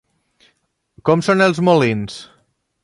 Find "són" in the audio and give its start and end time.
1.29-1.47